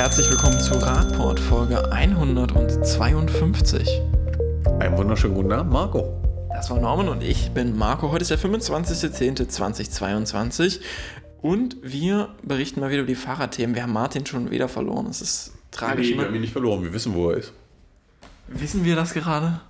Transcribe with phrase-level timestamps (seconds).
[0.00, 4.00] herzlich willkommen zu Radport Folge 152.
[4.78, 6.18] Einen wunderschönen guten Abend, Marco.
[6.54, 8.10] Das war Norman und ich bin Marco.
[8.10, 10.80] Heute ist der 25.10.2022
[11.42, 13.76] und wir berichten mal wieder über die Fahrradthemen.
[13.76, 15.08] Wir haben Martin schon wieder verloren.
[15.10, 16.12] Es ist tragisch.
[16.12, 17.52] Nee, wir haben ihn nicht verloren, wir wissen, wo er ist.
[18.48, 19.60] Wissen wir das gerade?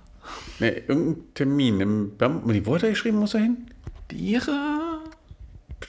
[0.59, 1.81] Nee, irgendein Termin.
[1.81, 3.65] Im Bam Wo hat er geschrieben, muss er hin?
[4.07, 4.80] Biere?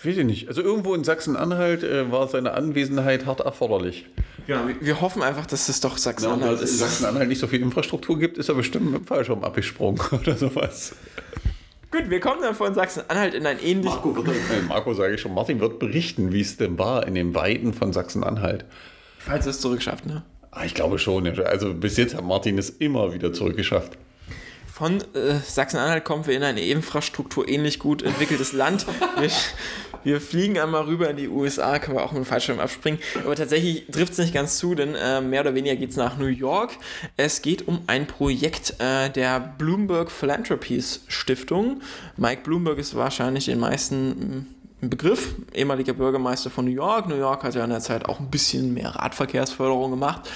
[0.05, 0.49] Weiß ich nicht.
[0.49, 4.07] Also irgendwo in Sachsen-Anhalt äh, war seine Anwesenheit hart erforderlich.
[4.47, 6.79] Ja, wir, wir hoffen einfach, dass es doch Ja, und Sachsen-Anhalt weil es in ist.
[6.81, 10.97] Sachsen-Anhalt nicht so viel Infrastruktur gibt, ist er bestimmt mit dem Fallschirm abgesprungen oder sowas.
[11.93, 13.93] Gut, wir kommen dann von Sachsen-Anhalt in ein ähnlich.
[13.93, 17.15] Marco, wird, äh, Marco sage ich schon, Martin wird berichten, wie es denn war in
[17.15, 18.65] den Weiden von Sachsen-Anhalt.
[19.19, 20.25] Falls es zurückschafft, ne?
[20.51, 21.25] Ah, ich glaube schon.
[21.27, 21.33] ja.
[21.45, 23.97] Also bis jetzt hat Martin es immer wieder zurückgeschafft.
[24.73, 28.87] Von äh, Sachsen-Anhalt kommen wir in ein Infrastruktur ähnlich gut entwickeltes Land.
[29.21, 29.31] Wir,
[30.03, 32.99] wir fliegen einmal rüber in die USA, können wir auch mit dem Fallschirm abspringen.
[33.23, 36.17] Aber tatsächlich trifft es nicht ganz zu, denn äh, mehr oder weniger geht es nach
[36.17, 36.71] New York.
[37.19, 41.83] Es geht um ein Projekt äh, der Bloomberg Philanthropies Stiftung.
[42.17, 44.47] Mike Bloomberg ist wahrscheinlich den meisten
[44.83, 47.09] ein Begriff, ehemaliger Bürgermeister von New York.
[47.09, 50.31] New York hat ja in der Zeit auch ein bisschen mehr Radverkehrsförderung gemacht.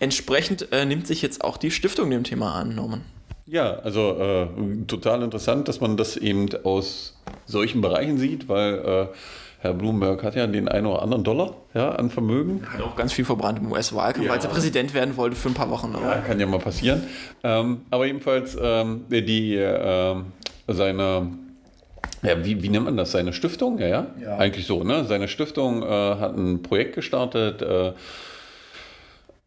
[0.00, 3.02] Entsprechend äh, nimmt sich jetzt auch die Stiftung dem Thema an, Norman.
[3.46, 4.46] Ja, also äh,
[4.86, 9.06] total interessant, dass man das eben aus solchen Bereichen sieht, weil äh,
[9.60, 12.66] Herr Bloomberg hat ja den einen oder anderen Dollar ja, an Vermögen.
[12.72, 14.32] Hat auch ganz viel verbrannt im US-Wahlkampf, Ja.
[14.32, 15.94] als er Präsident werden wollte für ein paar Wochen.
[15.94, 17.04] Aber Ja, kann ja mal passieren.
[17.44, 20.26] Ähm, aber jedenfalls ähm, die ähm,
[20.68, 21.28] seine
[22.22, 23.10] ja, wie, wie nennt man das?
[23.12, 23.78] Seine Stiftung?
[23.80, 24.06] Ja, ja.
[24.20, 24.36] Ja.
[24.38, 25.04] Eigentlich so, ne?
[25.04, 27.92] Seine Stiftung äh, hat ein Projekt gestartet äh,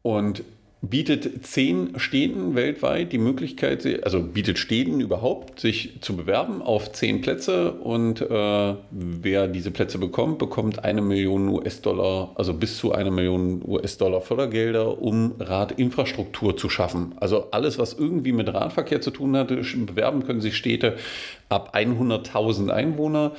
[0.02, 0.44] und
[0.90, 7.22] bietet zehn Städten weltweit die Möglichkeit, also bietet Städten überhaupt, sich zu bewerben auf zehn
[7.22, 13.12] Plätze und äh, wer diese Plätze bekommt, bekommt eine Million US-Dollar, also bis zu eine
[13.12, 17.14] Million US-Dollar Fördergelder, um Radinfrastruktur zu schaffen.
[17.18, 20.98] Also alles, was irgendwie mit Radverkehr zu tun hatte, bewerben können sich Städte
[21.50, 23.32] ab 100.000 Einwohner.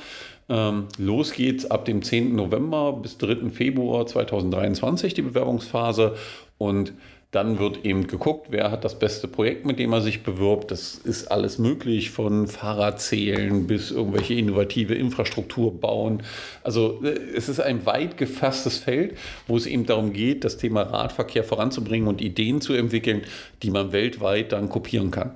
[0.49, 2.35] Ähm, los geht's ab dem 10.
[2.35, 3.49] November bis 3.
[3.49, 6.15] Februar 2023 die Bewerbungsphase
[6.57, 6.93] und
[7.31, 10.71] dann wird eben geguckt, wer hat das beste Projekt, mit dem er sich bewirbt.
[10.71, 16.23] Das ist alles möglich, von Fahrradzählen bis irgendwelche innovative Infrastruktur bauen.
[16.63, 20.83] Also äh, es ist ein weit gefasstes Feld, wo es eben darum geht, das Thema
[20.83, 23.23] Radverkehr voranzubringen und Ideen zu entwickeln,
[23.61, 25.35] die man weltweit dann kopieren kann.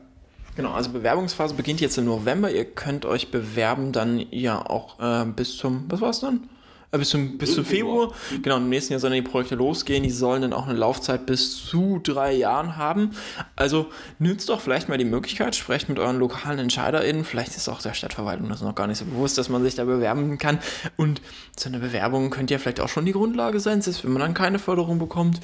[0.55, 2.49] genau, also Bewerbungsphase beginnt jetzt im November.
[2.49, 6.47] Ihr könnt euch bewerben dann ja auch äh, bis zum, was war's dann?
[6.91, 8.13] Äh, bis zum, bis zum Februar.
[8.41, 10.03] Genau, im nächsten Jahr sollen die Projekte losgehen.
[10.03, 13.11] Die sollen dann auch eine Laufzeit bis zu drei Jahren haben.
[13.55, 13.87] Also
[14.19, 17.23] nützt doch vielleicht mal die Möglichkeit, sprecht mit euren lokalen EntscheiderInnen.
[17.23, 19.85] Vielleicht ist auch der Stadtverwaltung das noch gar nicht so bewusst, dass man sich da
[19.85, 20.59] bewerben kann.
[20.97, 21.21] Und
[21.57, 24.33] so eine Bewerbung könnte ja vielleicht auch schon die Grundlage sein, selbst wenn man dann
[24.33, 25.39] keine Förderung bekommt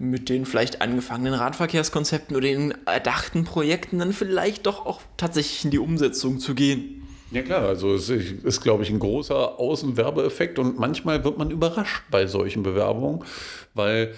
[0.00, 5.72] mit den vielleicht angefangenen Radverkehrskonzepten oder den erdachten Projekten dann vielleicht doch auch tatsächlich in
[5.72, 6.97] die Umsetzung zu gehen.
[7.30, 11.50] Ja klar, also es ist, ist glaube ich, ein großer Außenwerbeeffekt und manchmal wird man
[11.50, 13.22] überrascht bei solchen Bewerbungen,
[13.74, 14.14] weil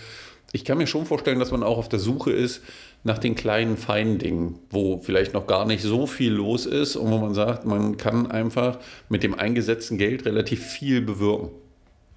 [0.52, 2.62] ich kann mir schon vorstellen, dass man auch auf der Suche ist
[3.02, 7.10] nach den kleinen feinen Dingen, wo vielleicht noch gar nicht so viel los ist und
[7.10, 8.78] wo man sagt, man kann einfach
[9.08, 11.50] mit dem eingesetzten Geld relativ viel bewirken.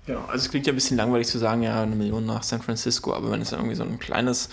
[0.05, 2.61] Genau, also es klingt ja ein bisschen langweilig zu sagen, ja, eine Million nach San
[2.61, 4.49] Francisco, aber wenn es dann irgendwie so ein kleines,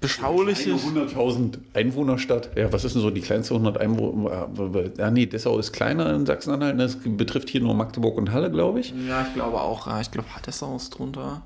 [0.00, 0.82] beschauliches...
[0.84, 2.56] Eine 100.000 Einwohnerstadt.
[2.56, 4.48] Ja, was ist denn so die kleinste 100 Einwohner?
[4.96, 6.80] Ja, nee, Dessau ist kleiner in Sachsen-Anhalt.
[6.80, 8.94] Das betrifft hier nur Magdeburg und Halle, glaube ich.
[9.06, 11.42] Ja, ich glaube auch, ich glaube, Dessau ist drunter.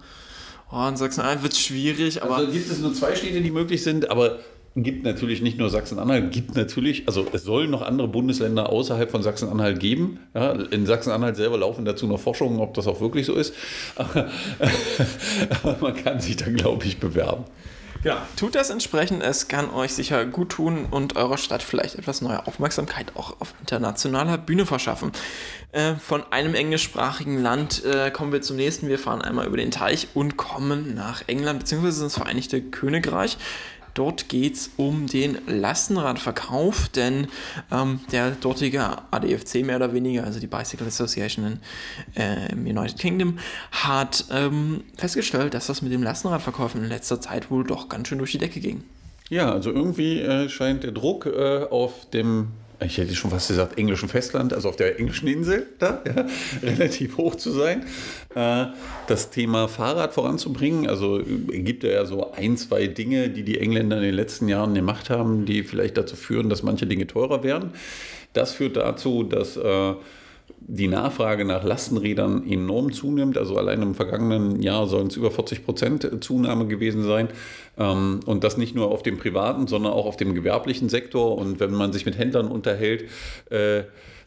[0.70, 2.36] Oh, in Sachsen-Anhalt wird es schwierig, aber...
[2.36, 4.38] Also gibt es nur zwei Städte, die möglich sind, aber
[4.75, 9.22] gibt natürlich nicht nur Sachsen-Anhalt, gibt natürlich, also es soll noch andere Bundesländer außerhalb von
[9.22, 10.21] Sachsen-Anhalt geben.
[10.34, 13.55] Ja, in Sachsen-Anhalt selber laufen dazu noch Forschungen, ob das auch wirklich so ist.
[13.97, 14.31] Aber,
[15.62, 17.44] aber man kann sich da, glaube ich, bewerben.
[18.05, 19.22] Ja, tut das entsprechend.
[19.22, 23.55] Es kann euch sicher gut tun und eurer Stadt vielleicht etwas neue Aufmerksamkeit auch auf
[23.61, 25.12] internationaler Bühne verschaffen.
[25.71, 28.88] Äh, von einem englischsprachigen Land äh, kommen wir zum nächsten.
[28.88, 32.02] Wir fahren einmal über den Teich und kommen nach England bzw.
[32.05, 33.38] ins Vereinigte Königreich.
[33.94, 37.29] Dort geht es um den Lastenradverkauf, denn
[37.71, 42.99] ähm, der dortige ADFC mehr oder weniger, also die Bicycle Association in, äh, im United
[42.99, 43.39] Kingdom,
[43.71, 48.19] hat ähm, festgestellt, dass das mit dem Lastenradverkauf in letzter Zeit wohl doch ganz schön
[48.19, 48.83] durch die Decke ging.
[49.29, 52.49] Ja, also irgendwie äh, scheint der Druck äh, auf dem,
[52.84, 56.26] ich hätte schon fast gesagt, englischen Festland, also auf der englischen Insel da, ja,
[56.62, 57.84] relativ hoch zu sein.
[58.34, 58.67] Äh,
[59.06, 63.96] das Thema Fahrrad voranzubringen, also äh, gibt ja so ein, zwei Dinge, die die Engländer
[63.96, 67.70] in den letzten Jahren gemacht haben, die vielleicht dazu führen, dass manche Dinge teurer werden.
[68.32, 69.94] Das führt dazu, dass äh,
[70.61, 73.37] die Nachfrage nach Lastenrädern enorm zunimmt.
[73.37, 77.29] Also allein im vergangenen Jahr sollen es über 40 Prozent Zunahme gewesen sein.
[77.79, 81.37] Ähm, und das nicht nur auf dem privaten, sondern auch auf dem gewerblichen Sektor.
[81.37, 83.05] Und wenn man sich mit Händlern unterhält,
[83.50, 83.83] äh,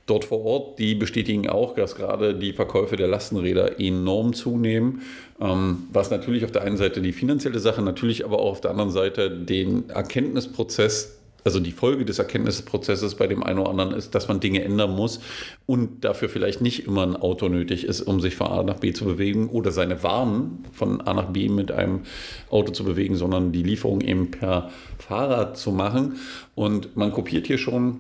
[0.06, 5.02] dort vor Ort, die bestätigen auch, dass gerade die Verkäufe der Lastenräder enorm zunehmen,
[5.40, 8.72] ähm, was natürlich auf der einen Seite die finanzielle Sache, natürlich aber auch auf der
[8.72, 14.16] anderen Seite den Erkenntnisprozess also die Folge des Erkenntnisprozesses bei dem einen oder anderen ist,
[14.16, 15.20] dass man Dinge ändern muss
[15.68, 18.94] und dafür vielleicht nicht immer ein Auto nötig ist, um sich von A nach B
[18.94, 22.02] zu bewegen oder seine Waren von A nach B mit einem
[22.50, 26.18] Auto zu bewegen, sondern die Lieferung eben per Fahrrad zu machen.
[26.56, 28.00] Und man kopiert hier schon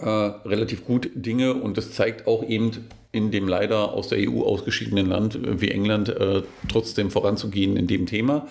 [0.00, 2.70] äh, relativ gut Dinge und das zeigt auch eben
[3.12, 8.06] in dem leider aus der EU ausgeschiedenen Land wie England äh, trotzdem voranzugehen in dem
[8.06, 8.46] Thema.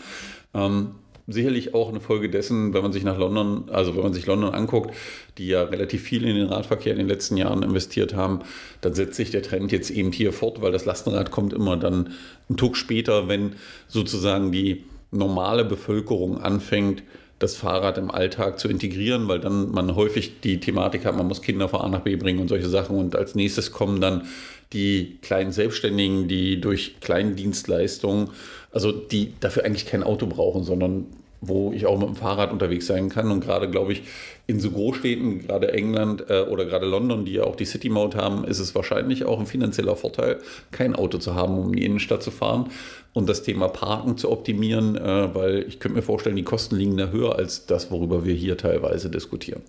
[0.54, 0.92] Ähm,
[1.28, 4.54] sicherlich auch eine Folge dessen, wenn man sich nach London, also wenn man sich London
[4.54, 4.96] anguckt,
[5.38, 8.40] die ja relativ viel in den Radverkehr in den letzten Jahren investiert haben,
[8.80, 12.14] dann setzt sich der Trend jetzt eben hier fort, weil das Lastenrad kommt immer dann
[12.48, 13.54] einen Tag später, wenn
[13.88, 17.04] sozusagen die normale Bevölkerung anfängt,
[17.40, 21.42] das Fahrrad im Alltag zu integrieren, weil dann man häufig die Thematik hat, man muss
[21.42, 22.98] Kinder von A nach B bringen und solche Sachen.
[22.98, 24.28] Und als nächstes kommen dann
[24.74, 28.30] die kleinen Selbstständigen, die durch Kleindienstleistungen
[28.78, 31.08] also die dafür eigentlich kein Auto brauchen, sondern
[31.42, 33.32] wo ich auch mit dem Fahrrad unterwegs sein kann.
[33.32, 34.04] Und gerade, glaube ich,
[34.48, 38.18] in so Großstädten, gerade England äh, oder gerade London, die ja auch die City Mode
[38.18, 40.40] haben, ist es wahrscheinlich auch ein finanzieller Vorteil,
[40.72, 42.70] kein Auto zu haben, um in die Innenstadt zu fahren
[43.14, 46.98] und das Thema Parken zu optimieren, äh, weil ich könnte mir vorstellen, die Kosten liegen
[46.98, 49.62] da höher als das, worüber wir hier teilweise diskutieren.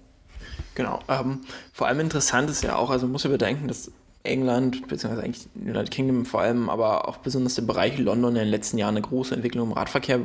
[0.75, 1.01] Genau.
[1.09, 1.41] Ähm,
[1.73, 3.91] vor allem interessant ist ja auch, also muss ja bedenken, dass
[4.29, 8.49] England, beziehungsweise eigentlich United Kingdom vor allem, aber auch besonders der Bereich London in den
[8.49, 10.21] letzten Jahren eine große Entwicklung im Radverkehr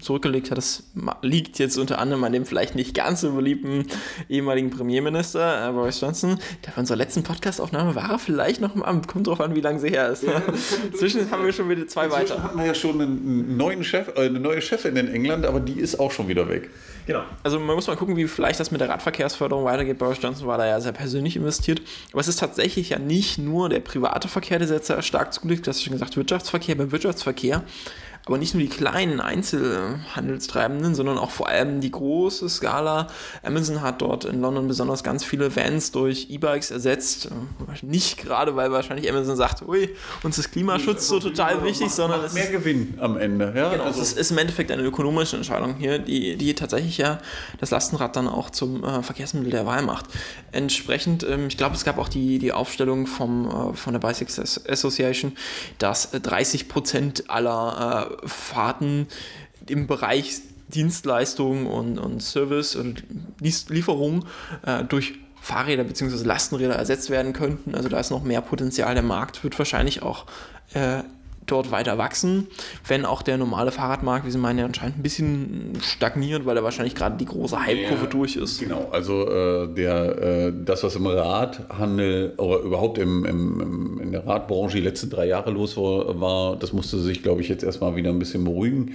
[0.00, 0.58] zurückgelegt hat.
[0.58, 0.84] Das
[1.22, 3.86] liegt jetzt unter anderem an dem vielleicht nicht ganz so beliebten
[4.28, 6.38] ehemaligen Premierminister äh, Boris Johnson.
[6.64, 9.08] Der bei unserer letzten Podcastaufnahme war vielleicht noch im Amt.
[9.08, 10.22] Kommt drauf an, wie lange sie her ist.
[10.22, 10.42] Ja.
[10.98, 12.42] Zwischen haben wir schon wieder zwei Inzwischen weiter.
[12.42, 15.78] hatten wir ja schon einen neuen Chef, äh, eine neue Chefin in England, aber die
[15.78, 16.70] ist auch schon wieder weg.
[17.10, 17.24] Genau.
[17.42, 19.98] Also man muss mal gucken, wie vielleicht das mit der Radverkehrsförderung weitergeht.
[19.98, 21.82] Boris Johnson war da ja sehr persönlich investiert.
[22.12, 25.66] Aber es ist tatsächlich ja nicht nur der private Verkehr, der sehr stark zugelegt.
[25.66, 26.76] Du hast schon gesagt, Wirtschaftsverkehr.
[26.76, 27.64] Beim Wirtschaftsverkehr
[28.26, 33.06] aber nicht nur die kleinen Einzelhandelstreibenden, sondern auch vor allem die große Skala.
[33.42, 37.28] Amazon hat dort in London besonders ganz viele Vans durch E-Bikes ersetzt.
[37.82, 39.88] Nicht gerade, weil wahrscheinlich Amazon sagt, ui,
[40.22, 43.52] uns ist Klimaschutz so total wichtig, sondern es mehr ist, Gewinn am Ende.
[43.56, 44.00] Ja, genau, also.
[44.00, 47.18] es ist im Endeffekt eine ökonomische Entscheidung hier, die, die tatsächlich ja
[47.58, 50.06] das Lastenrad dann auch zum äh, Verkehrsmittel der Wahl macht.
[50.52, 54.44] Entsprechend, ähm, ich glaube, es gab auch die, die Aufstellung vom, äh, von der Bicycle
[54.68, 55.32] Association,
[55.78, 59.08] dass 30 Prozent aller äh, Fahrten
[59.66, 63.04] im Bereich Dienstleistungen und, und Service und
[63.40, 64.24] Lieferung
[64.64, 66.24] äh, durch Fahrräder bzw.
[66.24, 67.74] Lastenräder ersetzt werden könnten.
[67.74, 68.94] Also da ist noch mehr Potenzial.
[68.94, 70.26] Der Markt wird wahrscheinlich auch
[70.74, 71.02] äh,
[71.50, 72.48] dort weiter wachsen,
[72.86, 76.64] wenn auch der normale Fahrradmarkt, wie Sie meinen, ja anscheinend ein bisschen stagniert, weil er
[76.64, 78.60] wahrscheinlich gerade die große Hype-Kurve durch ist.
[78.60, 84.26] Genau, also äh, der, äh, das, was im Radhandel oder überhaupt im, im, in der
[84.26, 87.96] Radbranche die letzten drei Jahre los war, war das musste sich, glaube ich, jetzt erstmal
[87.96, 88.94] wieder ein bisschen beruhigen.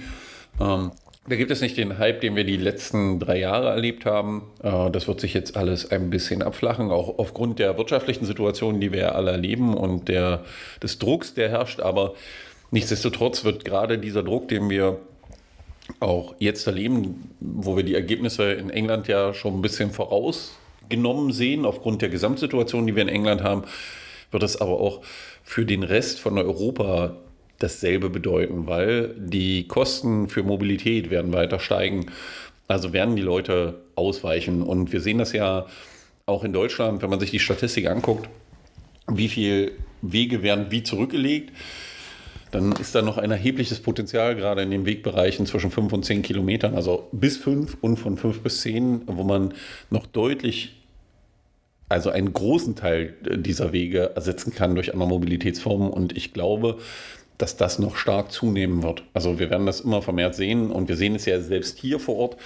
[0.60, 0.90] Ähm,
[1.28, 4.42] da gibt es nicht den Hype, den wir die letzten drei Jahre erlebt haben.
[4.62, 8.92] Äh, das wird sich jetzt alles ein bisschen abflachen, auch aufgrund der wirtschaftlichen Situation, die
[8.92, 10.44] wir alle erleben und der,
[10.82, 11.80] des Drucks, der herrscht.
[11.80, 12.14] Aber
[12.70, 14.98] nichtsdestotrotz wird gerade dieser Druck, den wir
[16.00, 21.64] auch jetzt erleben, wo wir die Ergebnisse in England ja schon ein bisschen vorausgenommen sehen,
[21.64, 23.64] aufgrund der Gesamtsituation, die wir in England haben,
[24.30, 25.02] wird es aber auch
[25.42, 27.16] für den Rest von Europa
[27.58, 32.06] dasselbe bedeuten, weil die Kosten für Mobilität werden weiter steigen.
[32.68, 34.62] Also werden die Leute ausweichen.
[34.62, 35.66] Und wir sehen das ja
[36.26, 38.28] auch in Deutschland, wenn man sich die Statistik anguckt,
[39.08, 39.72] wie viele
[40.02, 41.52] Wege werden wie zurückgelegt.
[42.50, 46.22] Dann ist da noch ein erhebliches Potenzial, gerade in den Wegbereichen zwischen 5 und 10
[46.22, 49.54] Kilometern, also bis 5 und von 5 bis 10, wo man
[49.90, 50.76] noch deutlich
[51.88, 55.90] also einen großen Teil dieser Wege ersetzen kann durch andere Mobilitätsformen.
[55.90, 56.78] Und ich glaube,
[57.38, 59.02] dass das noch stark zunehmen wird.
[59.12, 62.16] Also wir werden das immer vermehrt sehen und wir sehen es ja selbst hier vor
[62.16, 62.36] Ort,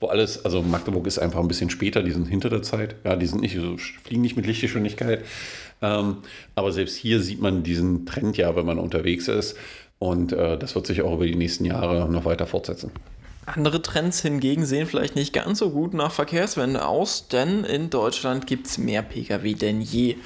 [0.00, 3.16] wo alles, also Magdeburg ist einfach ein bisschen später, die sind hinter der Zeit, ja,
[3.16, 3.58] die sind nicht,
[4.02, 5.24] fliegen nicht mit Lichtgeschwindigkeit.
[5.80, 6.18] Ähm,
[6.54, 9.56] aber selbst hier sieht man diesen Trend ja, wenn man unterwegs ist.
[9.98, 12.90] Und äh, das wird sich auch über die nächsten Jahre noch weiter fortsetzen.
[13.44, 18.46] Andere Trends hingegen sehen vielleicht nicht ganz so gut nach Verkehrswende aus, denn in Deutschland
[18.46, 20.16] gibt es mehr Pkw denn je.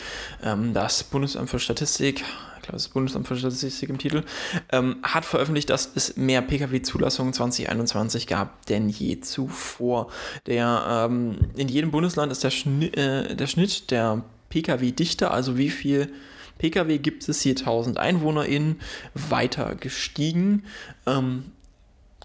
[0.45, 2.25] Ähm, das Bundesamt für Statistik
[2.67, 4.23] glaube, das Bundesamt für Statistik im Titel,
[4.71, 10.11] ähm, hat veröffentlicht, dass es mehr Pkw-Zulassungen 2021 gab denn je zuvor.
[10.47, 15.71] Der, ähm, in jedem Bundesland ist der, Schnitt, äh, der Schnitt der Pkw-Dichte, also wie
[15.71, 16.13] viel
[16.59, 18.81] Pkw gibt es je 1000 EinwohnerInnen,
[19.15, 20.65] weiter gestiegen.
[21.07, 21.45] Ähm,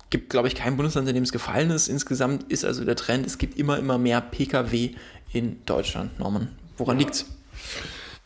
[0.10, 1.88] gibt, glaube ich, kein Bundesland, in dem es gefallen ist.
[1.88, 4.92] Insgesamt ist also der Trend, es gibt immer, immer mehr Pkw
[5.34, 6.20] in Deutschland.
[6.20, 7.06] Norman, woran ja.
[7.06, 7.26] liegt's?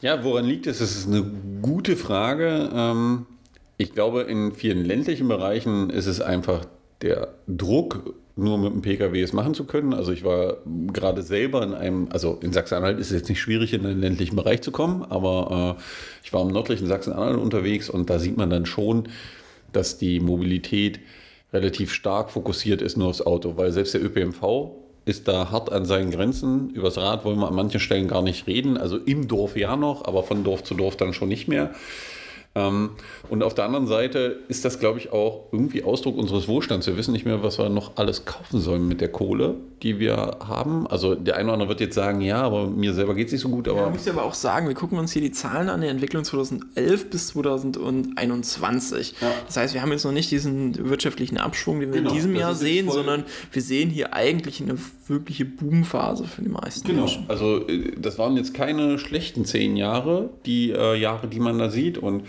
[0.01, 0.79] Ja, woran liegt es?
[0.79, 1.23] Das ist eine
[1.61, 2.69] gute Frage.
[2.73, 3.25] Ähm,
[3.77, 6.65] ich glaube, in vielen ländlichen Bereichen ist es einfach
[7.01, 9.93] der Druck, nur mit dem Pkw es machen zu können.
[9.93, 10.57] Also ich war
[10.91, 14.35] gerade selber in einem, also in Sachsen-Anhalt ist es jetzt nicht schwierig, in den ländlichen
[14.35, 15.81] Bereich zu kommen, aber äh,
[16.23, 19.07] ich war im nördlichen Sachsen-Anhalt unterwegs und da sieht man dann schon,
[19.71, 20.99] dass die Mobilität
[21.53, 24.71] relativ stark fokussiert ist nur aufs Auto, weil selbst der ÖPNV
[25.05, 26.71] ist da hart an seinen Grenzen.
[26.71, 28.77] Übers Rad wollen wir an manchen Stellen gar nicht reden.
[28.77, 31.71] Also im Dorf ja noch, aber von Dorf zu Dorf dann schon nicht mehr.
[32.55, 32.91] Ähm,
[33.29, 36.87] und auf der anderen Seite ist das, glaube ich, auch irgendwie Ausdruck unseres Wohlstands.
[36.87, 40.37] Wir wissen nicht mehr, was wir noch alles kaufen sollen mit der Kohle, die wir
[40.47, 40.87] haben.
[40.87, 43.41] Also der eine oder andere wird jetzt sagen, ja, aber mir selber geht es nicht
[43.41, 43.67] so gut.
[43.67, 45.89] Aber ja, muss ich aber auch sagen, wir gucken uns hier die Zahlen an der
[45.89, 49.15] Entwicklung 2011 bis 2021.
[49.19, 49.31] Ja.
[49.45, 52.35] Das heißt, wir haben jetzt noch nicht diesen wirtschaftlichen Abschwung, den wir genau, in diesem
[52.37, 57.01] Jahr sehen, sondern wir sehen hier eigentlich eine wirkliche Boomphase für die meisten genau.
[57.01, 57.25] Menschen.
[57.27, 61.69] Also äh, das waren jetzt keine schlechten zehn Jahre, die äh, Jahre, die man da
[61.69, 61.97] sieht.
[61.97, 62.23] Und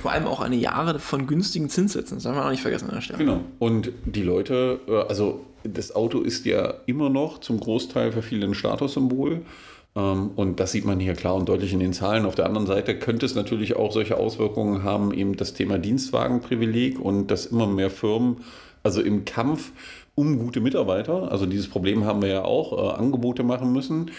[0.00, 2.96] vor allem auch eine Jahre von günstigen Zinssätzen, das darf man auch nicht vergessen an
[2.96, 3.18] der Stelle.
[3.18, 3.40] Genau.
[3.58, 8.46] Und die Leute, äh, also das Auto ist ja immer noch zum Großteil für viele
[8.46, 9.42] ein Statussymbol.
[9.94, 12.24] Ähm, und das sieht man hier klar und deutlich in den Zahlen.
[12.24, 16.98] Auf der anderen Seite könnte es natürlich auch solche Auswirkungen haben, eben das Thema Dienstwagenprivileg
[16.98, 18.38] und dass immer mehr Firmen,
[18.82, 19.72] also im Kampf
[20.14, 24.10] um gute Mitarbeiter, also dieses Problem haben wir ja auch, äh, Angebote machen müssen.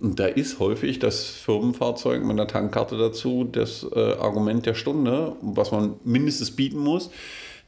[0.00, 5.36] Und da ist häufig das Firmenfahrzeug mit einer Tankkarte dazu das äh, Argument der Stunde,
[5.42, 7.10] was man mindestens bieten muss,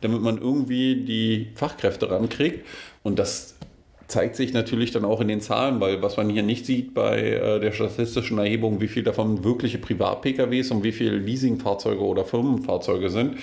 [0.00, 2.66] damit man irgendwie die Fachkräfte rankriegt.
[3.02, 3.54] Und das
[4.08, 7.20] zeigt sich natürlich dann auch in den Zahlen, weil was man hier nicht sieht bei
[7.20, 13.10] äh, der statistischen Erhebung, wie viel davon wirkliche Privat-PKWs und wie viel Leasingfahrzeuge oder Firmenfahrzeuge
[13.10, 13.36] sind.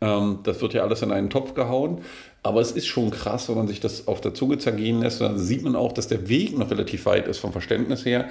[0.00, 2.02] Ähm, das wird ja alles in einen Topf gehauen.
[2.46, 5.20] Aber es ist schon krass, wenn man sich das auf der Zunge zergehen lässt.
[5.20, 8.28] Dann sieht man auch, dass der Weg noch relativ weit ist vom Verständnis her.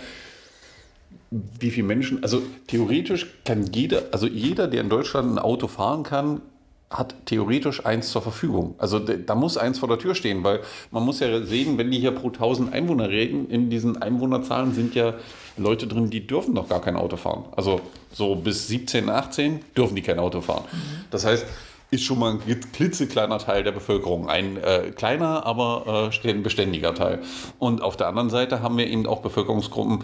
[1.32, 6.04] Wie viele Menschen, also theoretisch kann jeder, also jeder, der in Deutschland ein Auto fahren
[6.04, 6.42] kann,
[6.90, 8.76] hat theoretisch eins zur Verfügung.
[8.78, 12.00] Also da muss eins vor der Tür stehen, weil man muss ja sehen, wenn die
[12.00, 15.16] hier pro 1000 Einwohner reden, in diesen Einwohnerzahlen sind ja
[15.58, 17.46] Leute drin, die dürfen noch gar kein Auto fahren.
[17.56, 17.82] Also
[18.14, 20.64] so bis 17, 18 dürfen die kein Auto fahren.
[21.12, 21.46] Das heißt,
[21.92, 24.30] ist schon mal ein klitzekleiner Teil der Bevölkerung.
[24.30, 27.22] Ein äh, kleiner, aber äh, beständiger Teil.
[27.60, 30.04] Und auf der anderen Seite haben wir eben auch Bevölkerungsgruppen,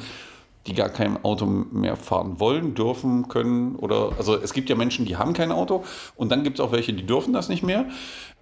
[0.68, 5.06] die gar kein Auto mehr fahren wollen, dürfen, können oder also es gibt ja Menschen,
[5.06, 5.84] die haben kein Auto
[6.16, 7.86] und dann gibt es auch welche, die dürfen das nicht mehr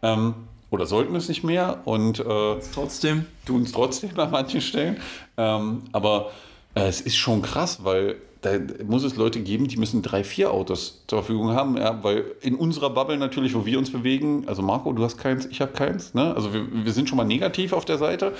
[0.01, 0.33] ähm,
[0.69, 4.97] oder sollten es nicht mehr und äh, trotzdem tun es trotzdem an manchen Stellen.
[5.37, 6.31] Ähm, aber
[6.75, 8.51] äh, es ist schon krass, weil da
[8.85, 12.55] muss es Leute geben, die müssen drei, vier Autos zur Verfügung haben, ja, weil in
[12.55, 16.13] unserer Bubble natürlich, wo wir uns bewegen, also Marco, du hast keins, ich habe keins,
[16.13, 16.33] ne?
[16.35, 18.33] also wir, wir sind schon mal negativ auf der Seite,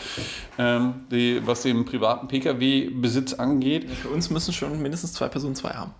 [0.57, 3.89] ähm, die, was den privaten Pkw-Besitz angeht.
[3.89, 5.91] Ja, für uns müssen schon mindestens zwei Personen zwei haben.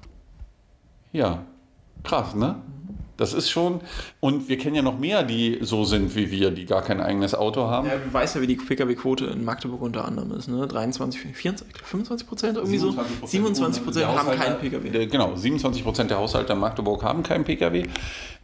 [1.12, 1.44] Ja,
[2.04, 2.56] krass, ne?
[3.20, 3.82] Das ist schon,
[4.22, 7.36] und wir kennen ja noch mehr, die so sind wie wir, die gar kein eigenes
[7.36, 7.86] Auto haben.
[7.86, 10.66] Ja, du weißt ja, wie die Pkw-Quote in Magdeburg unter anderem ist, ne?
[10.66, 13.28] 23, 24, 25 Prozent irgendwie 27 so?
[13.28, 15.06] 27 Prozent haben keinen Pkw.
[15.08, 17.88] Genau, 27 Prozent der Haushalte in Magdeburg haben keinen Pkw.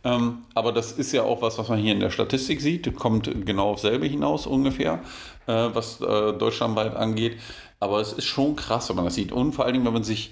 [0.03, 2.93] Ähm, aber das ist ja auch was, was man hier in der Statistik sieht.
[2.97, 4.99] Kommt genau auf selbe hinaus ungefähr,
[5.47, 7.37] äh, was äh, deutschlandweit angeht.
[7.79, 9.31] Aber es ist schon krass, wenn man das sieht.
[9.31, 10.31] Und vor allen Dingen, wenn man sich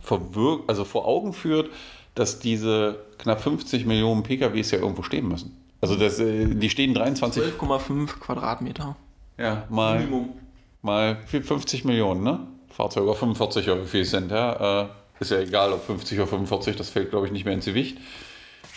[0.00, 1.68] verwirkt, also vor Augen führt,
[2.18, 5.56] dass diese knapp 50 Millionen PKWs ja irgendwo stehen müssen.
[5.80, 7.42] Also das, äh, die stehen 23.
[7.42, 8.96] 12,5 Quadratmeter.
[9.38, 10.30] Ja, mal, Minimum.
[10.82, 12.40] mal 50 Millionen, ne?
[12.68, 14.82] Fahrzeuge 45 oder wie viel es sind, ja.
[14.82, 14.88] Äh,
[15.20, 17.98] ist ja egal, ob 50 oder 45, das fällt, glaube ich, nicht mehr ins Gewicht.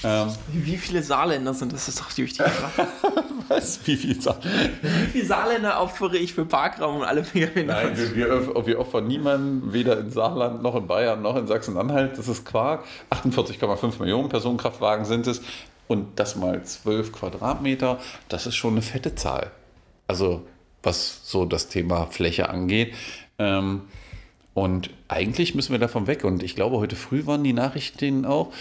[0.04, 1.86] Ähm, wie viele Saarländer sind das?
[1.86, 2.90] Das ist doch die wichtige Frage.
[3.48, 3.80] Was?
[3.86, 4.50] Wie viele Saarländer?
[4.82, 7.64] Wie viele Saarländer opfere ich für Parkraum und alle Pkw?
[7.64, 12.18] Nein, wir, wir, wir opfern niemanden, weder in Saarland noch in Bayern noch in Sachsen-Anhalt.
[12.18, 12.84] Das ist Quark.
[13.12, 15.42] 48,5 Millionen Personenkraftwagen sind es.
[15.88, 19.52] Und das mal 12 Quadratmeter, das ist schon eine fette Zahl.
[20.08, 20.42] Also,
[20.84, 22.96] was so das Thema Fläche angeht.
[23.38, 23.82] Ähm,
[24.54, 26.24] und eigentlich müssen wir davon weg.
[26.24, 28.52] Und ich glaube, heute früh waren die Nachrichten auch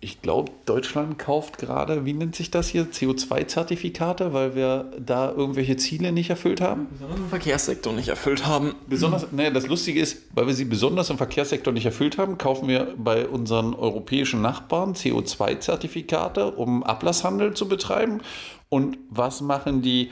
[0.00, 5.76] ich glaube, Deutschland kauft gerade, wie nennt sich das hier, CO2-Zertifikate, weil wir da irgendwelche
[5.76, 6.88] Ziele nicht erfüllt haben?
[6.90, 8.74] Besonders im Verkehrssektor nicht erfüllt haben.
[8.88, 12.68] Besonders, naja, das Lustige ist, weil wir sie besonders im Verkehrssektor nicht erfüllt haben, kaufen
[12.68, 18.20] wir bei unseren europäischen Nachbarn CO2-Zertifikate, um Ablasshandel zu betreiben.
[18.68, 20.10] Und was machen die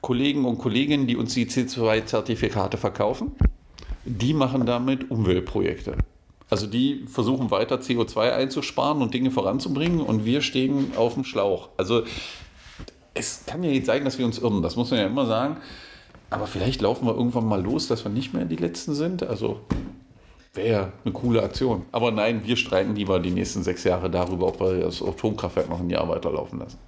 [0.00, 3.32] Kollegen und Kolleginnen, die uns die CO2-Zertifikate verkaufen?
[4.04, 5.96] die machen damit Umweltprojekte.
[6.50, 11.70] Also die versuchen weiter CO2 einzusparen und Dinge voranzubringen und wir stehen auf dem Schlauch.
[11.76, 12.02] Also
[13.14, 15.56] es kann ja jetzt sein, dass wir uns irren, das muss man ja immer sagen.
[16.30, 19.22] Aber vielleicht laufen wir irgendwann mal los, dass wir nicht mehr die Letzten sind.
[19.22, 19.60] Also
[20.52, 21.84] wäre eine coole Aktion.
[21.92, 25.80] Aber nein, wir streiten lieber die nächsten sechs Jahre darüber, ob wir das Atomkraftwerk noch
[25.80, 26.78] ein Jahr weiterlaufen lassen.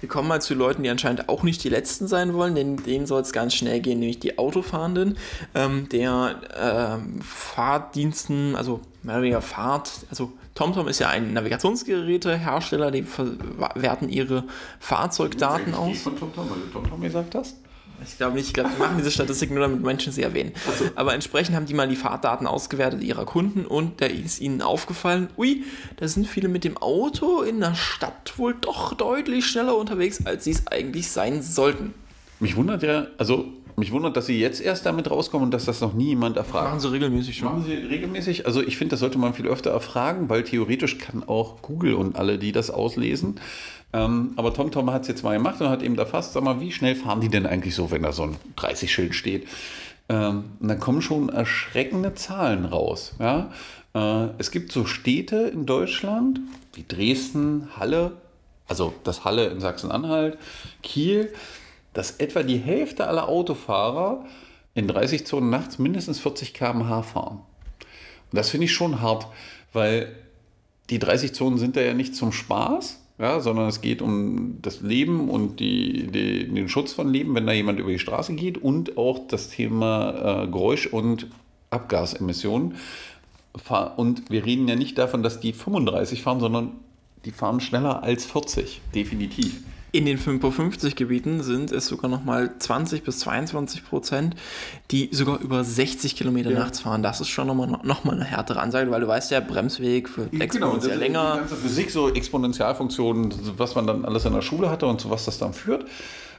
[0.00, 3.06] Wir kommen mal zu Leuten, die anscheinend auch nicht die Letzten sein wollen, denn denen
[3.06, 5.16] soll es ganz schnell gehen, nämlich die Autofahrenden.
[5.54, 12.90] Ähm, der ähm, Fahrdiensten, also mehr oder weniger Fahrt, also TomTom ist ja ein Navigationsgerätehersteller,
[12.90, 13.06] die
[13.74, 14.44] werten ihre
[14.80, 16.00] Fahrzeugdaten aus.
[16.00, 17.56] Von TomTom, weil du TomTom gesagt hast?
[18.04, 20.52] Ich glaube nicht, ich glaube, die machen diese Statistik nur, damit Menschen sie erwähnen.
[20.78, 20.86] So.
[20.94, 25.28] Aber entsprechend haben die mal die Fahrdaten ausgewertet ihrer Kunden und da ist ihnen aufgefallen,
[25.36, 25.64] ui,
[25.96, 30.44] da sind viele mit dem Auto in der Stadt wohl doch deutlich schneller unterwegs, als
[30.44, 31.94] sie es eigentlich sein sollten.
[32.40, 33.46] Mich wundert ja, also
[33.78, 36.66] mich wundert, dass sie jetzt erst damit rauskommen und dass das noch nie jemand erfragt.
[36.66, 37.48] Machen sie regelmäßig schon.
[37.48, 38.44] Machen sie regelmäßig?
[38.44, 42.16] Also ich finde, das sollte man viel öfter erfragen, weil theoretisch kann auch Google und
[42.16, 43.36] alle, die das auslesen,
[43.92, 46.72] ähm, aber TomTom hat es jetzt mal gemacht und hat eben erfasst, sag mal, wie
[46.72, 49.46] schnell fahren die denn eigentlich so, wenn da so ein 30-Schild steht?
[50.08, 53.14] Ähm, und dann kommen schon erschreckende Zahlen raus.
[53.18, 53.50] Ja?
[53.94, 56.40] Äh, es gibt so Städte in Deutschland
[56.74, 58.12] wie Dresden, Halle,
[58.66, 60.38] also das Halle in Sachsen-Anhalt,
[60.82, 61.32] Kiel,
[61.94, 64.24] dass etwa die Hälfte aller Autofahrer
[64.74, 67.40] in 30 Zonen nachts mindestens 40 km/h fahren.
[68.30, 69.26] Und das finde ich schon hart,
[69.72, 70.14] weil
[70.90, 74.80] die 30 Zonen sind da ja nicht zum Spaß, ja, sondern es geht um das
[74.80, 78.58] Leben und die, die, den Schutz von Leben, wenn da jemand über die Straße geht
[78.58, 81.26] und auch das Thema äh, Geräusch und
[81.70, 82.76] Abgasemissionen.
[83.96, 86.72] Und wir reden ja nicht davon, dass die 35 fahren, sondern
[87.24, 89.62] die fahren schneller als 40, definitiv.
[89.90, 94.36] In den 55-Gebieten sind es sogar noch mal 20 bis 22 Prozent,
[94.90, 96.58] die sogar über 60 Kilometer ja.
[96.58, 97.02] nachts fahren.
[97.02, 100.26] Das ist schon nochmal noch mal eine härtere Ansage, weil du weißt ja, Bremsweg für
[100.26, 101.32] genau, exponentiell länger.
[101.32, 105.08] Die ganze Physik, so Exponentialfunktionen, was man dann alles in der Schule hatte und zu
[105.08, 105.86] was das dann führt.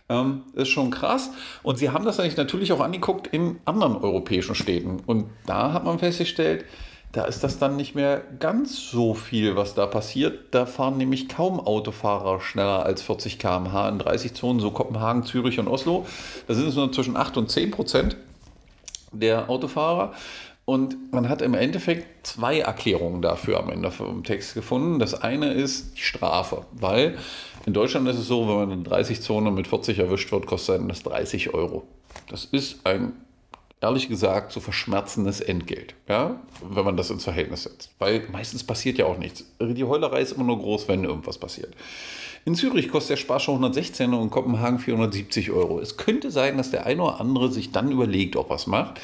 [0.10, 1.32] Ähm, ist schon krass.
[1.64, 5.02] Und sie haben das eigentlich natürlich auch angeguckt in anderen europäischen Städten.
[5.06, 6.66] Und da hat man festgestellt,
[7.12, 10.54] da ist das dann nicht mehr ganz so viel, was da passiert.
[10.54, 15.60] Da fahren nämlich kaum Autofahrer schneller als 40 km/h in 30 Zonen, so Kopenhagen, Zürich
[15.60, 16.06] und Oslo.
[16.48, 18.18] Da sind es nur zwischen 8 und 10 Prozent
[19.12, 20.14] der Autofahrer.
[20.66, 25.00] Und man hat im Endeffekt zwei Erklärungen dafür am Ende vom Text gefunden.
[25.00, 27.18] Das eine ist die Strafe, weil
[27.66, 30.88] in Deutschland ist es so, wenn man in 30 Zonen mit 40 erwischt wird, kostet
[30.88, 31.88] das 30 Euro.
[32.28, 33.14] Das ist ein
[33.82, 37.92] ehrlich gesagt so verschmerzendes Entgelt, ja, wenn man das ins Verhältnis setzt.
[38.00, 39.46] Weil meistens passiert ja auch nichts.
[39.62, 41.74] Die Heulerei ist immer nur groß, wenn irgendwas passiert.
[42.46, 45.80] In Zürich kostet der Spaß schon 116 und in Kopenhagen 470 Euro.
[45.80, 49.00] Es könnte sein, dass der eine oder andere sich dann überlegt, ob er es macht.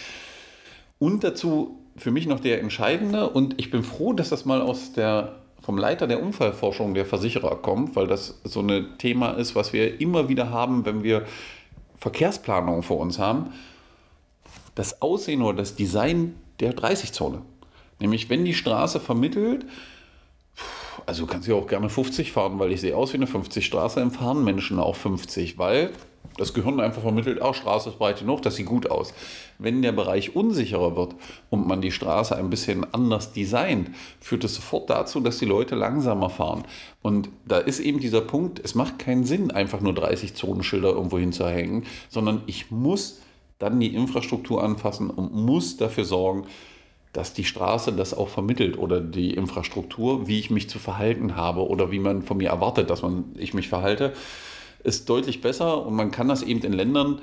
[1.00, 4.94] Und dazu für mich noch der entscheidende, und ich bin froh, dass das mal aus
[4.94, 9.74] der vom Leiter der Unfallforschung der Versicherer kommt, weil das so ein Thema ist, was
[9.74, 11.26] wir immer wieder haben, wenn wir
[11.98, 13.52] Verkehrsplanung vor uns haben
[14.76, 17.42] das Aussehen oder das Design der 30-Zone.
[18.00, 19.66] Nämlich, wenn die Straße vermittelt,
[21.06, 24.00] also du kannst ja auch gerne 50 fahren, weil ich sehe aus wie eine 50-Straße,
[24.00, 25.92] dann fahren Menschen auch 50, weil
[26.38, 29.14] das Gehirn einfach vermittelt, auch Straße ist breit genug, das sieht gut aus.
[29.58, 31.16] Wenn der Bereich unsicherer wird
[31.50, 35.76] und man die Straße ein bisschen anders designt, führt es sofort dazu, dass die Leute
[35.76, 36.66] langsamer fahren.
[37.02, 41.18] Und da ist eben dieser Punkt, es macht keinen Sinn, einfach nur 30 Zonenschilder irgendwo
[41.18, 43.22] hinzuhängen, sondern ich muss
[43.60, 46.46] dann die Infrastruktur anfassen und muss dafür sorgen,
[47.14, 51.66] dass die Straße das auch vermittelt oder die Infrastruktur, wie ich mich zu verhalten habe
[51.66, 54.14] oder wie man von mir erwartet, dass man, ich mich verhalte,
[54.84, 57.22] ist deutlich besser und man kann das eben in Ländern,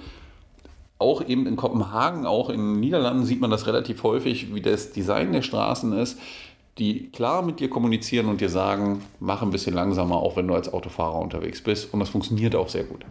[0.99, 4.93] auch eben in Kopenhagen, auch in den Niederlanden sieht man das relativ häufig, wie das
[4.93, 6.19] Design der Straßen ist,
[6.79, 10.55] die klar mit dir kommunizieren und dir sagen, mach ein bisschen langsamer, auch wenn du
[10.55, 13.05] als Autofahrer unterwegs bist und das funktioniert auch sehr gut.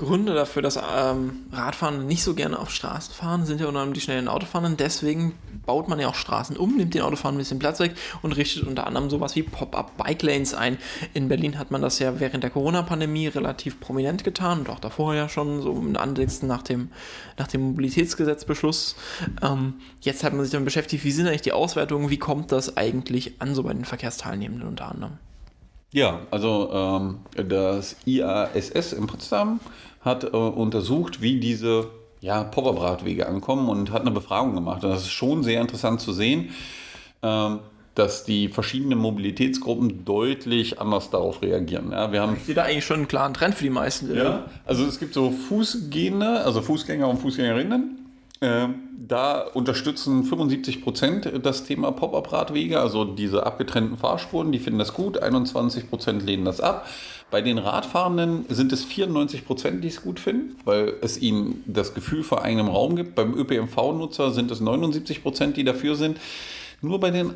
[0.00, 3.92] Gründe dafür, dass ähm, Radfahrende nicht so gerne auf Straßen fahren, sind ja unter anderem
[3.92, 4.78] die schnellen Autofahrenden.
[4.78, 5.34] Deswegen
[5.66, 8.66] baut man ja auch Straßen um, nimmt den Autofahrern ein bisschen Platz weg und richtet
[8.66, 10.78] unter anderem sowas wie Pop-up-Bike-Lanes ein.
[11.12, 15.14] In Berlin hat man das ja während der Corona-Pandemie relativ prominent getan und auch davor
[15.14, 16.90] ja schon, so im Ansätzen nach dem,
[17.36, 18.96] nach dem Mobilitätsgesetzbeschluss.
[19.42, 22.78] Ähm, jetzt hat man sich damit beschäftigt, wie sind eigentlich die Auswertungen, wie kommt das
[22.78, 25.18] eigentlich an, so bei den Verkehrsteilnehmenden unter anderem?
[25.92, 29.60] Ja, also ähm, das IASS in Potsdam
[30.00, 31.88] hat äh, untersucht, wie diese
[32.20, 34.84] ja, Popperbratwege ankommen und hat eine Befragung gemacht.
[34.84, 36.50] Und das ist schon sehr interessant zu sehen,
[37.22, 37.60] ähm,
[37.94, 41.92] dass die verschiedenen Mobilitätsgruppen deutlich anders darauf reagieren.
[41.92, 44.14] Ja, wir haben ich sehe da eigentlich schon einen klaren Trend für die meisten.
[44.14, 47.99] Ja, also es gibt so Fußgänger, also Fußgänger und Fußgängerinnen
[48.40, 55.22] da unterstützen 75 Prozent das Thema Pop-up-Radwege, also diese abgetrennten Fahrspuren, die finden das gut,
[55.22, 56.86] 21 Prozent lehnen das ab.
[57.30, 61.92] Bei den Radfahrenden sind es 94 Prozent, die es gut finden, weil es ihnen das
[61.92, 63.14] Gefühl vor eigenem Raum gibt.
[63.14, 66.18] Beim ÖPNV-Nutzer sind es 79 Prozent, die dafür sind.
[66.80, 67.34] Nur bei den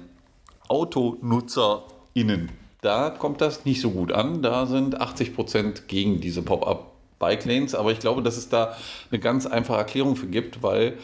[0.68, 2.48] AutonutzerInnen,
[2.80, 4.40] da kommt das nicht so gut an.
[4.40, 8.76] Da sind 80 Prozent gegen diese Pop-up Bike Lanes, aber ich glaube, dass es da
[9.10, 10.98] eine ganz einfache Erklärung für gibt, weil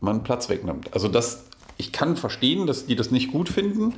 [0.00, 0.92] man Platz wegnimmt.
[0.92, 1.44] Also das,
[1.76, 3.94] ich kann verstehen, dass die das nicht gut finden.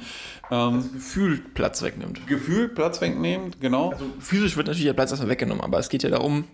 [0.50, 2.26] Ähm, also gefühlt Platz wegnimmt.
[2.26, 3.90] Gefühlt Platz wegnimmt, genau.
[3.90, 6.44] Also physisch wird natürlich der Platz erstmal weggenommen, aber es geht ja darum,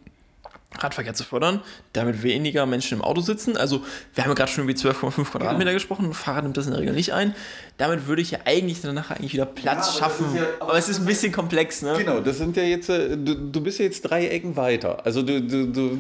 [0.77, 3.57] Radverkehr zu fördern, damit weniger Menschen im Auto sitzen.
[3.57, 3.83] Also
[4.15, 5.73] wir haben ja gerade schon über 12,5 Quadratmeter genau.
[5.73, 7.35] gesprochen, Fahrrad nimmt das in der Regel nicht ein.
[7.79, 10.27] Damit würde ich ja eigentlich danach eigentlich wieder Platz ja, schaffen.
[10.37, 11.95] Ja, aber, aber, es ist ein bisschen komplex, ne?
[11.97, 15.05] Genau, das sind ja jetzt, äh, du, du bist ja jetzt drei Ecken weiter.
[15.05, 15.99] Also du, du, du,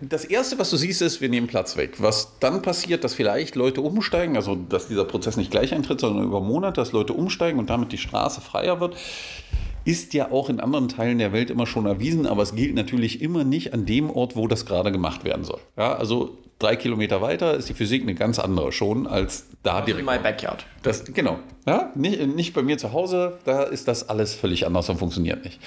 [0.00, 1.96] das Erste, was du siehst, ist, wir nehmen Platz weg.
[1.98, 6.24] Was dann passiert, dass vielleicht Leute umsteigen, also dass dieser Prozess nicht gleich eintritt, sondern
[6.24, 8.96] über Monate, dass Leute umsteigen und damit die Straße freier wird
[9.88, 13.22] ist ja auch in anderen Teilen der Welt immer schon erwiesen, aber es gilt natürlich
[13.22, 15.60] immer nicht an dem Ort, wo das gerade gemacht werden soll.
[15.78, 19.86] Ja, also drei Kilometer weiter ist die Physik eine ganz andere schon als da also
[19.86, 20.00] direkt.
[20.00, 20.66] In my backyard.
[20.82, 21.38] Das, genau.
[21.66, 25.42] Ja, nicht, nicht bei mir zu Hause, da ist das alles völlig anders und funktioniert
[25.42, 25.58] nicht.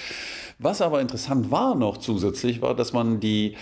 [0.60, 3.55] Was aber interessant war noch zusätzlich, war, dass man die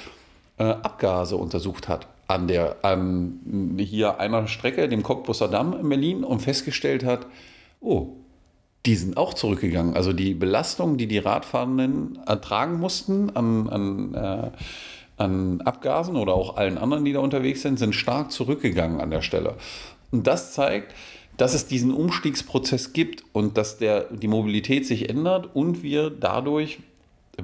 [0.58, 6.24] äh, Abgase untersucht hat an der an hier einer Strecke, dem Cottbusser Damm in Berlin,
[6.26, 7.26] und festgestellt hat,
[7.80, 8.17] oh,
[8.86, 9.96] die sind auch zurückgegangen.
[9.96, 14.52] Also die Belastung, die die Radfahrenden ertragen mussten an, an, äh,
[15.18, 19.22] an Abgasen oder auch allen anderen, die da unterwegs sind, sind stark zurückgegangen an der
[19.22, 19.56] Stelle.
[20.12, 20.94] Und das zeigt,
[21.38, 26.80] dass es diesen Umstiegsprozess gibt und dass der, die Mobilität sich ändert und wir dadurch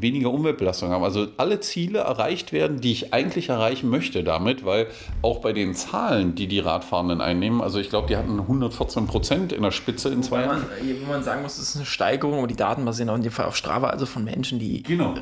[0.02, 1.04] weniger Umweltbelastung haben.
[1.04, 4.88] Also alle Ziele erreicht werden, die ich eigentlich erreichen möchte damit, weil
[5.22, 9.54] auch bei den Zahlen, die die Radfahrenden einnehmen, also ich glaube, die hatten 114 Prozent
[9.54, 10.64] in der Spitze in zwei Jahren.
[11.04, 13.32] Wo man sagen muss, das ist eine Steigerung, aber die Daten basieren auch in dem
[13.32, 15.14] Fall auf Strava, also von Menschen, die genau.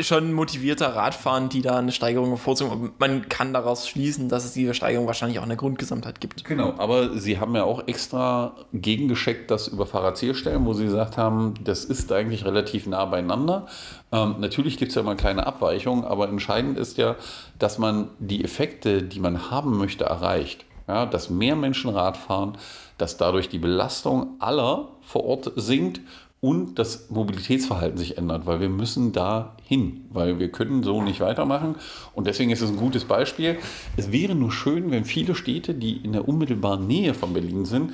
[0.00, 2.92] schon motivierter Radfahren, die da eine Steigerung bevorzugen.
[2.98, 6.44] Man kann daraus schließen, dass es diese Steigerung wahrscheinlich auch in der Grundgesamtheit gibt.
[6.44, 11.54] Genau, aber sie haben ja auch extra gegengescheckt, das über Fahrradzählstellen, wo sie gesagt haben,
[11.64, 13.66] das ist eigentlich relativ nah beieinander.
[14.12, 17.16] Ähm, natürlich gibt es ja immer kleine Abweichungen, aber entscheidend ist ja,
[17.58, 20.64] dass man die Effekte, die man haben möchte, erreicht.
[20.88, 22.58] Ja, dass mehr Menschen Rad fahren,
[22.98, 26.00] dass dadurch die Belastung aller vor Ort sinkt
[26.40, 31.20] und das Mobilitätsverhalten sich ändert, weil wir müssen da hin, weil wir können so nicht
[31.20, 31.76] weitermachen
[32.14, 33.58] und deswegen ist es ein gutes Beispiel.
[33.96, 37.92] Es wäre nur schön, wenn viele Städte, die in der unmittelbaren Nähe von Berlin sind,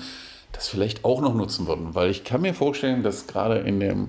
[0.53, 4.09] das vielleicht auch noch nutzen würden, weil ich kann mir vorstellen, dass gerade in dem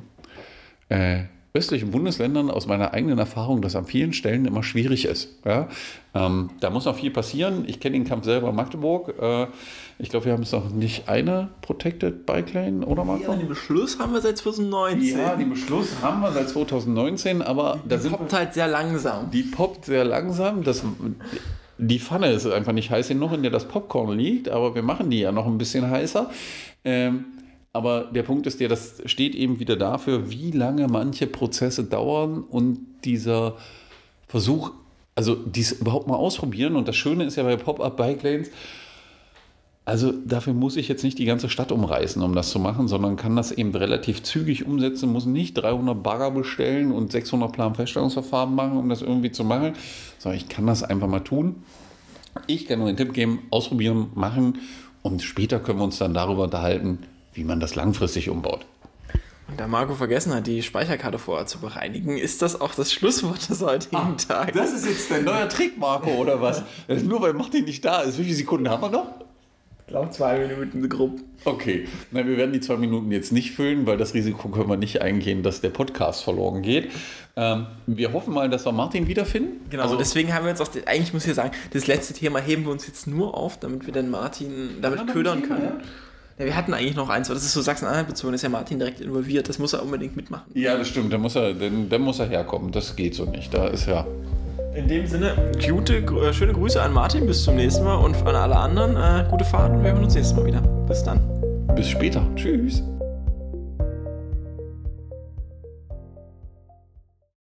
[0.89, 5.29] äh, östlichen Bundesländern aus meiner eigenen Erfahrung, dass an vielen Stellen immer schwierig ist.
[5.45, 5.67] Ja?
[6.13, 7.65] Ähm, da muss noch viel passieren.
[7.67, 9.13] Ich kenne den Kampf selber in Magdeburg.
[9.19, 9.47] Äh,
[9.99, 13.31] ich glaube, wir haben jetzt noch nicht eine Protected Bike Lane, oder Marco?
[13.31, 15.17] Ja, den Beschluss haben wir seit 2019.
[15.17, 19.31] Ja, den Beschluss haben wir seit 2019, aber die, die poppt halt sehr langsam.
[19.31, 20.63] Die poppt sehr langsam.
[20.63, 20.83] Das,
[21.79, 25.09] die Pfanne ist einfach nicht heiß genug, in der das Popcorn liegt, aber wir machen
[25.09, 26.29] die ja noch ein bisschen heißer.
[26.85, 27.25] Ähm,
[27.77, 32.43] aber der Punkt ist ja, das steht eben wieder dafür, wie lange manche Prozesse dauern
[32.43, 33.55] und dieser
[34.27, 34.71] Versuch,
[35.13, 36.75] also dies überhaupt mal ausprobieren.
[36.75, 38.49] Und das Schöne ist ja bei Pop-Up-Bike Lanes,
[39.85, 43.15] also dafür muss ich jetzt nicht die ganze Stadt umreißen, um das zu machen, sondern
[43.15, 48.77] kann das eben relativ zügig umsetzen, muss nicht 300 Bagger bestellen und 600 Planfeststellungsverfahren machen,
[48.77, 49.73] um das irgendwie zu machen,
[50.17, 51.63] sondern ich kann das einfach mal tun.
[52.47, 54.57] Ich kann nur den Tipp geben, ausprobieren, machen
[55.03, 56.99] und später können wir uns dann darüber unterhalten,
[57.37, 58.65] wie man das langfristig umbaut.
[59.55, 63.61] Da Marco vergessen hat, die Speicherkarte vorher zu bereinigen, ist das auch das Schlusswort des
[63.61, 64.55] heutigen ah, Tages.
[64.55, 66.63] Das ist jetzt dein neuer Trick, Marco, oder was?
[67.03, 68.17] Nur weil Martin nicht da ist.
[68.19, 69.07] Wie viele Sekunden haben wir noch?
[69.87, 71.21] Ich glaube zwei Minuten grob.
[71.45, 74.75] Okay, Na, wir werden die zwei Minuten jetzt nicht füllen, weil das Risiko können wir
[74.75, 76.91] nicht eingehen, dass der Podcast verloren geht.
[77.37, 79.61] Ähm, wir hoffen mal, dass wir Martin wiederfinden.
[79.69, 82.65] Genau, also, deswegen haben wir jetzt auch, eigentlich muss ich sagen, das letzte Thema heben
[82.65, 85.63] wir uns jetzt nur auf, damit wir den Martin damit ködern können.
[85.63, 85.77] Ja.
[86.39, 88.77] Ja, wir hatten eigentlich noch eins, aber das ist so Sachsen-Anhalt bezogen, ist ja Martin
[88.77, 90.51] direkt involviert, das muss er unbedingt mitmachen.
[90.53, 93.67] Ja, das stimmt, da muss er, dann, muss er herkommen, das geht so nicht, da
[93.67, 94.05] ist ja...
[94.75, 95.33] In dem Sinne,
[95.67, 99.27] gute, äh, schöne Grüße an Martin, bis zum nächsten Mal und an alle anderen, äh,
[99.27, 100.61] gute Fahrt und wir hören uns nächstes Mal wieder.
[100.87, 101.19] Bis dann.
[101.75, 102.83] Bis später, tschüss.